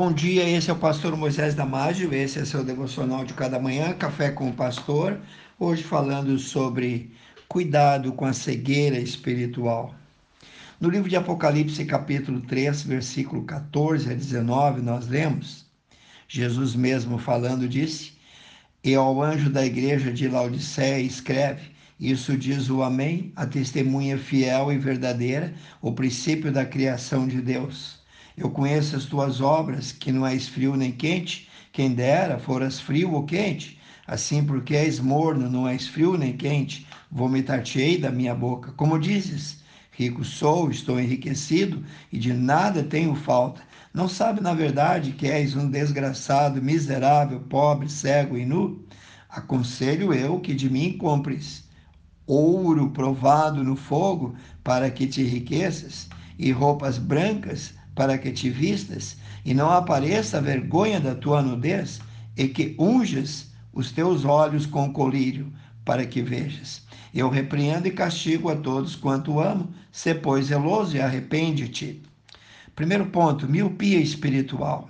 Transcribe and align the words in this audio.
Bom 0.00 0.14
dia, 0.14 0.48
esse 0.48 0.70
é 0.70 0.72
o 0.72 0.78
pastor 0.78 1.14
Moisés 1.14 1.54
Damásio, 1.54 2.14
esse 2.14 2.38
é 2.38 2.44
seu 2.46 2.64
devocional 2.64 3.22
de 3.22 3.34
cada 3.34 3.58
manhã, 3.58 3.92
Café 3.92 4.30
com 4.30 4.48
o 4.48 4.52
Pastor. 4.54 5.20
Hoje 5.58 5.82
falando 5.82 6.38
sobre 6.38 7.12
cuidado 7.46 8.10
com 8.14 8.24
a 8.24 8.32
cegueira 8.32 8.98
espiritual. 8.98 9.94
No 10.80 10.88
livro 10.88 11.06
de 11.06 11.16
Apocalipse, 11.16 11.84
capítulo 11.84 12.40
3, 12.40 12.82
versículo 12.84 13.44
14 13.44 14.10
a 14.10 14.14
19, 14.14 14.80
nós 14.80 15.06
lemos: 15.06 15.66
Jesus 16.26 16.74
mesmo 16.74 17.18
falando 17.18 17.68
disse: 17.68 18.12
E 18.82 18.94
ao 18.94 19.22
anjo 19.22 19.50
da 19.50 19.66
igreja 19.66 20.10
de 20.10 20.28
Laodiceia 20.28 21.02
escreve: 21.02 21.72
Isso 22.00 22.38
diz 22.38 22.70
o 22.70 22.82
Amém, 22.82 23.34
a 23.36 23.44
testemunha 23.44 24.16
fiel 24.16 24.72
e 24.72 24.78
verdadeira, 24.78 25.52
o 25.82 25.92
princípio 25.92 26.50
da 26.50 26.64
criação 26.64 27.28
de 27.28 27.42
Deus. 27.42 27.99
Eu 28.40 28.48
conheço 28.48 28.96
as 28.96 29.04
tuas 29.04 29.42
obras, 29.42 29.92
que 29.92 30.10
não 30.10 30.26
és 30.26 30.48
frio 30.48 30.74
nem 30.74 30.90
quente, 30.90 31.46
quem 31.70 31.92
dera 31.92 32.38
foras 32.38 32.80
frio 32.80 33.12
ou 33.12 33.26
quente. 33.26 33.78
Assim, 34.06 34.42
porque 34.42 34.74
és 34.74 34.98
morno, 34.98 35.50
não 35.50 35.68
és 35.68 35.86
frio 35.86 36.16
nem 36.16 36.34
quente, 36.34 36.86
vomitar-te-ei 37.10 37.98
da 37.98 38.10
minha 38.10 38.34
boca. 38.34 38.72
Como 38.72 38.98
dizes, 38.98 39.62
rico 39.92 40.24
sou, 40.24 40.70
estou 40.70 40.98
enriquecido 40.98 41.84
e 42.10 42.18
de 42.18 42.32
nada 42.32 42.82
tenho 42.82 43.14
falta. 43.14 43.60
Não 43.92 44.08
sabe, 44.08 44.40
na 44.40 44.54
verdade, 44.54 45.12
que 45.12 45.26
és 45.26 45.54
um 45.54 45.68
desgraçado, 45.68 46.62
miserável, 46.62 47.40
pobre, 47.40 47.90
cego 47.90 48.38
e 48.38 48.46
nu? 48.46 48.82
Aconselho 49.28 50.14
eu 50.14 50.40
que 50.40 50.54
de 50.54 50.70
mim 50.70 50.96
compres 50.96 51.68
ouro 52.26 52.88
provado 52.88 53.62
no 53.62 53.76
fogo 53.76 54.34
para 54.64 54.90
que 54.90 55.06
te 55.06 55.20
enriqueças, 55.20 56.08
e 56.38 56.50
roupas 56.52 56.96
brancas 56.96 57.74
para 58.00 58.16
que 58.16 58.32
te 58.32 58.48
vistas 58.48 59.18
e 59.44 59.52
não 59.52 59.70
apareça 59.70 60.38
a 60.38 60.40
vergonha 60.40 60.98
da 60.98 61.14
tua 61.14 61.42
nudez, 61.42 62.00
e 62.34 62.48
que 62.48 62.74
unjas 62.78 63.50
os 63.74 63.92
teus 63.92 64.24
olhos 64.24 64.64
com 64.64 64.90
colírio, 64.90 65.52
para 65.84 66.06
que 66.06 66.22
vejas. 66.22 66.82
Eu 67.12 67.28
repreendo 67.28 67.88
e 67.88 67.90
castigo 67.90 68.48
a 68.48 68.56
todos 68.56 68.96
quanto 68.96 69.38
amo, 69.38 69.68
se 69.92 70.14
pois 70.14 70.46
zeloso 70.46 70.96
e 70.96 71.00
arrepende-te. 71.02 72.00
Primeiro 72.74 73.04
ponto, 73.04 73.46
miopia 73.46 74.00
espiritual. 74.00 74.88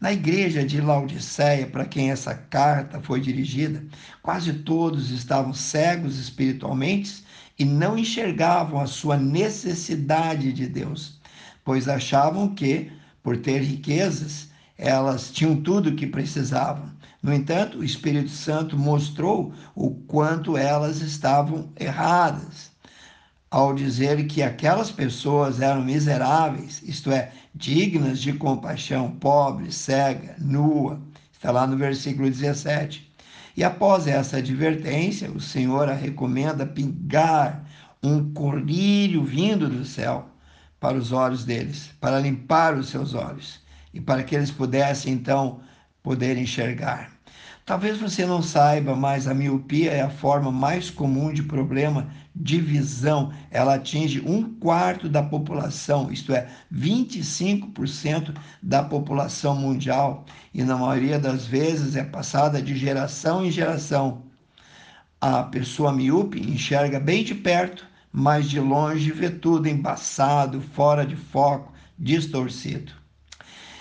Na 0.00 0.12
igreja 0.12 0.64
de 0.64 0.80
Laodiceia, 0.80 1.66
para 1.66 1.84
quem 1.84 2.12
essa 2.12 2.32
carta 2.32 3.00
foi 3.00 3.20
dirigida, 3.20 3.84
quase 4.22 4.52
todos 4.52 5.10
estavam 5.10 5.52
cegos 5.52 6.16
espiritualmente 6.16 7.24
e 7.58 7.64
não 7.64 7.98
enxergavam 7.98 8.80
a 8.80 8.86
sua 8.86 9.16
necessidade 9.16 10.52
de 10.52 10.68
Deus 10.68 11.20
pois 11.64 11.88
achavam 11.88 12.54
que, 12.54 12.90
por 13.22 13.36
ter 13.36 13.60
riquezas, 13.62 14.48
elas 14.76 15.30
tinham 15.30 15.56
tudo 15.56 15.90
o 15.90 15.94
que 15.94 16.06
precisavam. 16.06 16.90
No 17.22 17.32
entanto, 17.32 17.78
o 17.78 17.84
Espírito 17.84 18.30
Santo 18.30 18.76
mostrou 18.76 19.54
o 19.74 19.90
quanto 19.90 20.56
elas 20.56 21.00
estavam 21.00 21.70
erradas 21.78 22.72
ao 23.52 23.74
dizer 23.74 24.26
que 24.26 24.42
aquelas 24.42 24.90
pessoas 24.90 25.60
eram 25.60 25.84
miseráveis, 25.84 26.82
isto 26.82 27.12
é, 27.12 27.30
dignas 27.54 28.18
de 28.18 28.32
compaixão, 28.32 29.10
pobre, 29.10 29.70
cega, 29.70 30.34
nua. 30.38 30.98
Está 31.30 31.50
lá 31.50 31.66
no 31.66 31.76
versículo 31.76 32.30
17. 32.30 33.12
E 33.54 33.62
após 33.62 34.06
essa 34.06 34.38
advertência, 34.38 35.30
o 35.30 35.38
Senhor 35.38 35.90
a 35.90 35.94
recomenda 35.94 36.64
pingar 36.64 37.62
um 38.02 38.32
colírio 38.32 39.22
vindo 39.22 39.68
do 39.68 39.84
céu 39.84 40.31
para 40.82 40.98
os 40.98 41.12
olhos 41.12 41.44
deles, 41.44 41.94
para 42.00 42.18
limpar 42.18 42.76
os 42.76 42.88
seus 42.88 43.14
olhos 43.14 43.60
e 43.94 44.00
para 44.00 44.24
que 44.24 44.34
eles 44.34 44.50
pudessem 44.50 45.12
então 45.12 45.60
poder 46.02 46.36
enxergar. 46.36 47.12
Talvez 47.64 47.98
você 47.98 48.26
não 48.26 48.42
saiba, 48.42 48.96
mas 48.96 49.28
a 49.28 49.32
miopia 49.32 49.92
é 49.92 50.00
a 50.00 50.10
forma 50.10 50.50
mais 50.50 50.90
comum 50.90 51.32
de 51.32 51.44
problema 51.44 52.08
de 52.34 52.60
visão. 52.60 53.32
Ela 53.48 53.76
atinge 53.76 54.20
um 54.26 54.54
quarto 54.58 55.08
da 55.08 55.22
população, 55.22 56.10
isto 56.10 56.32
é, 56.32 56.48
25% 56.74 58.34
da 58.60 58.82
população 58.82 59.54
mundial, 59.54 60.26
e 60.52 60.64
na 60.64 60.76
maioria 60.76 61.20
das 61.20 61.46
vezes 61.46 61.94
é 61.94 62.02
passada 62.02 62.60
de 62.60 62.76
geração 62.76 63.46
em 63.46 63.52
geração. 63.52 64.24
A 65.20 65.44
pessoa 65.44 65.92
míope 65.92 66.40
enxerga 66.40 66.98
bem 66.98 67.22
de 67.22 67.36
perto 67.36 67.91
mas 68.12 68.48
de 68.48 68.60
longe 68.60 69.10
vê 69.10 69.30
tudo 69.30 69.68
embaçado, 69.68 70.60
fora 70.60 71.06
de 71.06 71.16
foco, 71.16 71.72
distorcido. 71.98 72.92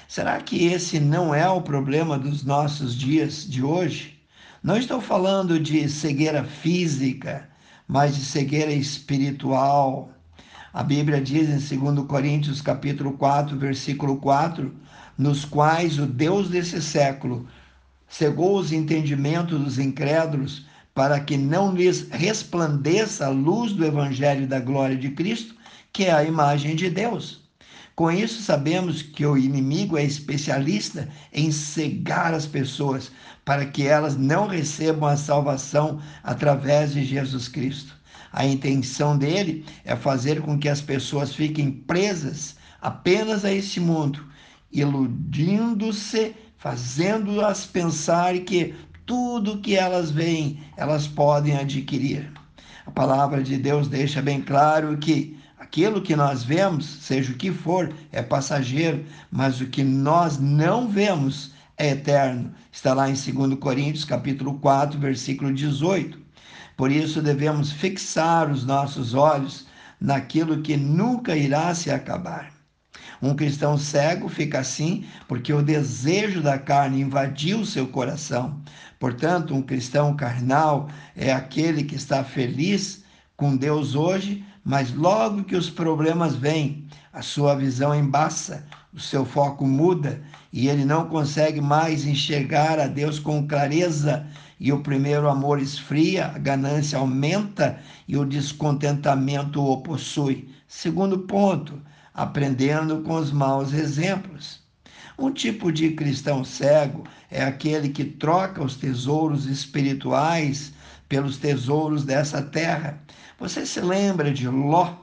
Será 0.07 0.39
que 0.41 0.65
esse 0.65 0.99
não 0.99 1.35
é 1.35 1.49
o 1.49 1.61
problema 1.61 2.17
dos 2.17 2.43
nossos 2.43 2.95
dias 2.95 3.45
de 3.49 3.63
hoje? 3.63 4.19
Não 4.63 4.77
estou 4.77 5.01
falando 5.01 5.59
de 5.59 5.89
cegueira 5.89 6.43
física, 6.43 7.49
mas 7.87 8.15
de 8.15 8.23
cegueira 8.23 8.71
espiritual. 8.71 10.11
A 10.73 10.83
Bíblia 10.83 11.19
diz 11.19 11.71
em 11.71 11.79
2 11.79 12.07
Coríntios 12.07 12.61
capítulo 12.61 13.13
4, 13.13 13.57
versículo 13.57 14.17
4, 14.17 14.73
nos 15.17 15.43
quais 15.43 15.99
o 15.99 16.05
Deus 16.05 16.49
desse 16.49 16.81
século 16.81 17.47
cegou 18.07 18.57
os 18.57 18.71
entendimentos 18.71 19.59
dos 19.59 19.79
incrédulos 19.79 20.65
para 20.93 21.19
que 21.19 21.37
não 21.37 21.73
lhes 21.73 22.07
resplandeça 22.09 23.25
a 23.25 23.29
luz 23.29 23.73
do 23.73 23.85
Evangelho 23.85 24.47
da 24.47 24.59
glória 24.59 24.95
de 24.95 25.11
Cristo, 25.11 25.55
que 25.93 26.05
é 26.05 26.13
a 26.13 26.23
imagem 26.23 26.75
de 26.75 26.89
Deus. 26.89 27.41
Com 27.95 28.09
isso, 28.09 28.41
sabemos 28.41 29.01
que 29.01 29.25
o 29.25 29.37
inimigo 29.37 29.97
é 29.97 30.03
especialista 30.03 31.07
em 31.31 31.51
cegar 31.51 32.33
as 32.33 32.45
pessoas 32.45 33.11
para 33.45 33.65
que 33.65 33.85
elas 33.85 34.17
não 34.17 34.47
recebam 34.47 35.07
a 35.07 35.17
salvação 35.17 36.01
através 36.23 36.93
de 36.93 37.03
Jesus 37.03 37.47
Cristo. 37.47 37.95
A 38.31 38.45
intenção 38.45 39.17
dele 39.17 39.65
é 39.83 39.95
fazer 39.95 40.41
com 40.41 40.57
que 40.57 40.69
as 40.69 40.81
pessoas 40.81 41.35
fiquem 41.35 41.71
presas 41.71 42.55
apenas 42.81 43.43
a 43.43 43.51
este 43.51 43.79
mundo, 43.79 44.25
iludindo-se, 44.71 46.33
fazendo-as 46.57 47.65
pensar 47.65 48.37
que 48.39 48.73
tudo 49.05 49.59
que 49.59 49.75
elas 49.75 50.11
veem, 50.11 50.59
elas 50.77 51.07
podem 51.07 51.57
adquirir. 51.57 52.31
A 52.85 52.91
palavra 52.91 53.43
de 53.43 53.57
Deus 53.57 53.87
deixa 53.87 54.21
bem 54.21 54.41
claro 54.41 54.97
que 54.97 55.37
aquilo 55.57 56.01
que 56.01 56.15
nós 56.15 56.43
vemos, 56.43 56.85
seja 56.85 57.31
o 57.31 57.35
que 57.35 57.51
for, 57.51 57.93
é 58.11 58.21
passageiro, 58.21 59.05
mas 59.31 59.61
o 59.61 59.67
que 59.67 59.83
nós 59.83 60.37
não 60.39 60.87
vemos 60.87 61.53
é 61.77 61.91
eterno. 61.91 62.53
Está 62.71 62.93
lá 62.93 63.09
em 63.09 63.13
2 63.13 63.59
Coríntios, 63.59 64.05
capítulo 64.05 64.55
4, 64.59 64.99
versículo 64.99 65.53
18. 65.53 66.19
Por 66.75 66.91
isso 66.91 67.21
devemos 67.21 67.71
fixar 67.71 68.51
os 68.51 68.65
nossos 68.65 69.13
olhos 69.13 69.67
naquilo 69.99 70.61
que 70.61 70.75
nunca 70.75 71.35
irá 71.35 71.73
se 71.75 71.91
acabar. 71.91 72.51
Um 73.21 73.35
cristão 73.35 73.77
cego 73.77 74.27
fica 74.27 74.59
assim 74.59 75.05
porque 75.27 75.53
o 75.53 75.61
desejo 75.61 76.41
da 76.41 76.57
carne 76.57 77.01
invadiu 77.01 77.63
seu 77.65 77.87
coração. 77.87 78.59
Portanto, 78.99 79.53
um 79.53 79.61
cristão 79.61 80.15
carnal 80.15 80.89
é 81.15 81.31
aquele 81.31 81.83
que 81.83 81.95
está 81.95 82.23
feliz 82.23 83.03
com 83.37 83.55
Deus 83.55 83.95
hoje, 83.95 84.43
mas 84.63 84.93
logo 84.93 85.43
que 85.43 85.55
os 85.55 85.69
problemas 85.69 86.35
vêm, 86.35 86.85
a 87.13 87.21
sua 87.21 87.55
visão 87.55 87.93
embaça, 87.93 88.65
o 88.93 88.99
seu 88.99 89.25
foco 89.25 89.65
muda 89.65 90.21
e 90.51 90.67
ele 90.67 90.83
não 90.83 91.07
consegue 91.07 91.61
mais 91.61 92.05
enxergar 92.05 92.79
a 92.79 92.87
Deus 92.87 93.19
com 93.19 93.47
clareza. 93.47 94.25
E 94.59 94.71
o 94.71 94.81
primeiro 94.81 95.27
amor 95.27 95.59
esfria, 95.59 96.27
a 96.27 96.37
ganância 96.37 96.99
aumenta 96.99 97.79
e 98.07 98.15
o 98.15 98.25
descontentamento 98.25 99.63
o 99.63 99.81
possui. 99.81 100.49
Segundo 100.67 101.19
ponto, 101.19 101.81
aprendendo 102.13 103.01
com 103.01 103.15
os 103.15 103.31
maus 103.31 103.73
exemplos. 103.73 104.61
Um 105.17 105.31
tipo 105.31 105.71
de 105.71 105.91
cristão 105.91 106.43
cego 106.43 107.03
é 107.29 107.43
aquele 107.43 107.89
que 107.89 108.03
troca 108.03 108.63
os 108.63 108.75
tesouros 108.75 109.45
espirituais 109.45 110.73
pelos 111.07 111.37
tesouros 111.37 112.03
dessa 112.03 112.41
terra. 112.41 113.01
Você 113.37 113.65
se 113.65 113.79
lembra 113.81 114.33
de 114.33 114.47
Ló? 114.47 114.95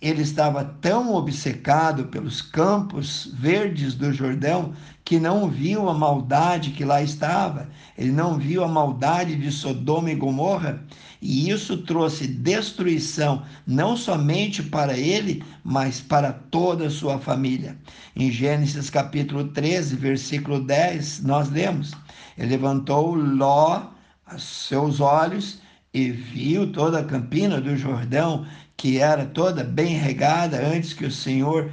Ele 0.00 0.22
estava 0.22 0.64
tão 0.64 1.14
obcecado 1.14 2.04
pelos 2.06 2.40
campos 2.40 3.30
verdes 3.34 3.94
do 3.94 4.12
Jordão 4.12 4.72
que 5.04 5.18
não 5.18 5.50
viu 5.50 5.88
a 5.88 5.94
maldade 5.94 6.70
que 6.70 6.84
lá 6.84 7.02
estava, 7.02 7.68
ele 7.98 8.12
não 8.12 8.38
viu 8.38 8.64
a 8.64 8.68
maldade 8.68 9.36
de 9.36 9.50
Sodoma 9.50 10.10
e 10.10 10.14
Gomorra, 10.14 10.82
e 11.20 11.50
isso 11.50 11.78
trouxe 11.78 12.26
destruição 12.26 13.42
não 13.66 13.96
somente 13.96 14.62
para 14.62 14.96
ele, 14.96 15.44
mas 15.62 16.00
para 16.00 16.32
toda 16.32 16.86
a 16.86 16.90
sua 16.90 17.18
família. 17.18 17.76
Em 18.16 18.30
Gênesis 18.30 18.88
capítulo 18.88 19.48
13, 19.48 19.96
versículo 19.96 20.60
10, 20.60 21.24
nós 21.24 21.50
lemos: 21.50 21.92
Ele 22.38 22.52
levantou 22.52 23.14
Ló 23.14 23.82
aos 24.24 24.42
seus 24.42 25.00
olhos 25.00 25.60
e 25.92 26.10
viu 26.10 26.70
toda 26.72 27.00
a 27.00 27.04
campina 27.04 27.60
do 27.60 27.76
Jordão, 27.76 28.46
que 28.76 28.98
era 28.98 29.26
toda 29.26 29.64
bem 29.64 29.96
regada 29.96 30.64
antes 30.64 30.92
que 30.92 31.04
o 31.04 31.10
Senhor 31.10 31.70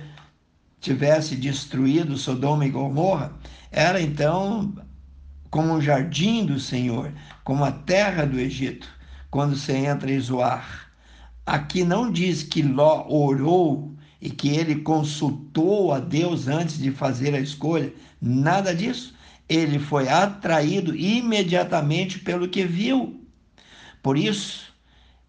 tivesse 0.80 1.36
destruído 1.36 2.18
Sodoma 2.18 2.66
e 2.66 2.70
Gomorra, 2.70 3.34
era 3.72 4.02
então 4.02 4.74
como 5.50 5.74
um 5.74 5.82
jardim 5.82 6.46
do 6.46 6.60
Senhor, 6.60 7.12
como 7.44 7.64
a 7.64 7.72
terra 7.72 8.26
do 8.26 8.40
Egito, 8.40 8.88
quando 9.30 9.56
você 9.56 9.74
entra 9.74 10.12
em 10.12 10.20
Zoar. 10.20 10.92
Aqui 11.46 11.84
não 11.84 12.12
diz 12.12 12.44
que 12.44 12.62
Ló 12.62 13.06
orou 13.08 13.96
e 14.22 14.30
que 14.30 14.50
ele 14.50 14.82
consultou 14.82 15.94
a 15.94 16.00
Deus 16.00 16.48
antes 16.48 16.78
de 16.78 16.92
fazer 16.92 17.34
a 17.34 17.40
escolha, 17.40 17.94
nada 18.22 18.76
disso. 18.76 19.16
Ele 19.48 19.80
foi 19.80 20.10
atraído 20.10 20.94
imediatamente 20.96 22.20
pelo 22.20 22.50
que 22.50 22.66
viu. 22.66 23.17
Por 24.02 24.18
isso, 24.18 24.74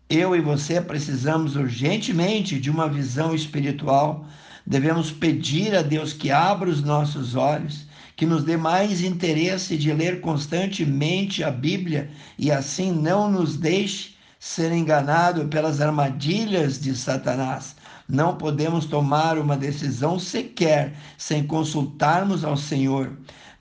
eu 0.09 0.35
e 0.35 0.41
você 0.41 0.81
precisamos 0.81 1.57
urgentemente 1.57 2.59
de 2.59 2.71
uma 2.71 2.89
visão 2.89 3.35
espiritual. 3.35 4.27
Devemos 4.67 5.11
pedir 5.11 5.75
a 5.75 5.83
Deus 5.83 6.13
que 6.13 6.31
abra 6.31 6.69
os 6.69 6.83
nossos 6.83 7.35
olhos, 7.35 7.87
que 8.17 8.27
nos 8.27 8.43
dê 8.43 8.57
mais 8.57 9.03
interesse 9.03 9.77
de 9.77 9.93
ler 9.93 10.21
constantemente 10.21 11.45
a 11.45 11.51
Bíblia 11.51 12.11
e 12.39 12.51
assim 12.51 12.91
não 12.93 13.31
nos 13.31 13.57
deixe 13.57 14.15
ser 14.41 14.73
enganado 14.73 15.47
pelas 15.49 15.81
armadilhas 15.81 16.81
de 16.81 16.95
Satanás. 16.97 17.77
Não 18.09 18.37
podemos 18.37 18.87
tomar 18.87 19.39
uma 19.39 19.57
decisão 19.57 20.19
sequer 20.19 20.95
sem 21.19 21.47
consultarmos 21.47 22.45
ao 22.45 22.57
Senhor, 22.57 23.13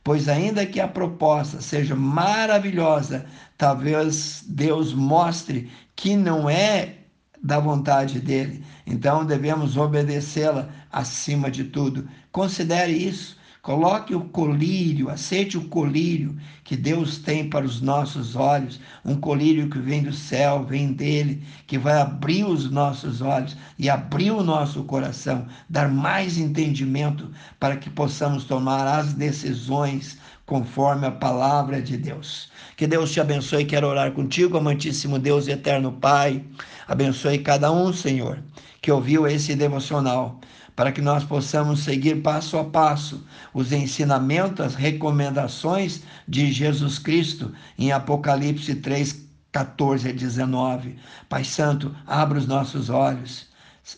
pois, 0.07 0.29
ainda 0.29 0.65
que 0.65 0.79
a 0.79 0.87
proposta 0.87 1.59
seja 1.59 1.93
maravilhosa, 1.93 3.25
talvez 3.57 4.41
Deus 4.47 4.93
mostre 4.93 5.69
que 5.97 6.15
não 6.15 6.49
é 6.49 6.99
da 7.43 7.59
vontade 7.59 8.21
dele. 8.21 8.63
Então 8.85 9.25
devemos 9.25 9.75
obedecê-la 9.75 10.69
acima 10.89 11.51
de 11.51 11.65
tudo. 11.65 12.07
Considere 12.31 12.93
isso. 12.93 13.36
Coloque 13.67 14.15
o 14.15 14.21
colírio, 14.21 15.09
aceite 15.09 15.57
o 15.57 15.67
colírio 15.67 16.37
que 16.63 16.77
Deus 16.77 17.17
tem 17.17 17.49
para 17.49 17.65
os 17.65 17.81
nossos 17.81 18.33
olhos, 18.33 18.79
um 19.03 19.13
colírio 19.17 19.69
que 19.69 19.77
vem 19.77 20.01
do 20.03 20.13
céu, 20.13 20.63
vem 20.63 20.93
dele, 20.93 21.43
que 21.67 21.77
vai 21.77 21.99
abrir 21.99 22.45
os 22.45 22.71
nossos 22.71 23.19
olhos 23.19 23.57
e 23.77 23.89
abrir 23.89 24.31
o 24.31 24.41
nosso 24.41 24.85
coração, 24.85 25.45
dar 25.69 25.89
mais 25.89 26.37
entendimento 26.37 27.29
para 27.59 27.75
que 27.75 27.89
possamos 27.89 28.45
tomar 28.45 28.87
as 28.87 29.11
decisões 29.11 30.17
conforme 30.45 31.05
a 31.05 31.11
palavra 31.11 31.81
de 31.81 31.97
Deus. 31.97 32.49
Que 32.77 32.87
Deus 32.87 33.11
te 33.11 33.19
abençoe. 33.19 33.65
Quero 33.65 33.87
orar 33.87 34.13
contigo, 34.13 34.57
amantíssimo 34.57 35.19
Deus 35.19 35.45
e 35.45 35.51
eterno 35.51 35.91
Pai. 35.91 36.41
Abençoe 36.87 37.39
cada 37.39 37.69
um, 37.69 37.91
Senhor, 37.91 38.41
que 38.81 38.89
ouviu 38.89 39.27
esse 39.27 39.57
devocional 39.57 40.39
para 40.77 40.91
que 40.91 41.01
nós 41.01 41.23
possamos 41.23 41.79
seguir 41.79 42.21
passo 42.21 42.55
a 42.55 42.63
passo 42.63 43.25
os 43.51 43.71
ensinamentos, 43.71 44.63
as 44.63 44.75
recomendações 44.75 46.03
de 46.27 46.51
Jesus 46.51 46.99
Cristo 46.99 47.51
em 47.79 47.91
Apocalipse 47.91 48.75
3, 48.75 49.25
14 49.51 50.09
a 50.09 50.11
19. 50.11 50.95
Pai 51.27 51.43
Santo, 51.43 51.93
abra 52.05 52.37
os 52.37 52.45
nossos 52.45 52.91
olhos. 52.91 53.47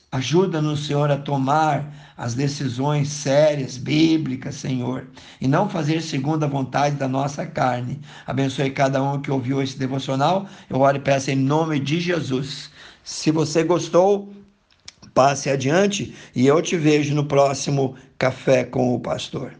Ajuda-nos, 0.10 0.86
Senhor, 0.86 1.12
a 1.12 1.18
tomar 1.18 1.94
as 2.16 2.34
decisões 2.34 3.10
sérias, 3.10 3.76
bíblicas, 3.76 4.56
Senhor, 4.56 5.08
e 5.42 5.50
não 5.50 5.68
fazer 5.68 6.02
segundo 6.02 6.46
a 6.46 6.48
vontade 6.48 6.96
da 6.96 7.10
nossa 7.10 7.46
carne. 7.46 8.00
Abençoe 8.26 8.72
cada 8.72 9.04
um 9.04 9.20
que 9.20 9.32
ouviu 9.32 9.62
esse 9.62 9.78
devocional. 9.78 10.48
Eu 10.70 10.80
oro 10.80 10.96
e 10.96 11.02
peço 11.02 11.30
em 11.30 11.36
nome 11.36 11.78
de 11.78 12.00
Jesus. 12.00 12.70
Se 13.04 13.32
você 13.32 13.64
gostou, 13.64 14.32
passe 15.20 15.50
adiante 15.50 16.16
e 16.34 16.48
eu 16.48 16.62
te 16.62 16.78
vejo 16.78 17.14
no 17.14 17.26
próximo 17.26 17.94
Café 18.18 18.64
com 18.64 18.96
o 18.96 19.00
Pastor. 19.02 19.59